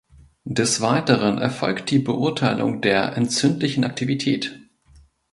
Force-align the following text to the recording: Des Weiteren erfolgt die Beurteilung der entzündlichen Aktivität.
Des 0.47 0.81
Weiteren 0.81 1.37
erfolgt 1.37 1.91
die 1.91 1.99
Beurteilung 1.99 2.81
der 2.81 3.15
entzündlichen 3.15 3.83
Aktivität. 3.83 4.59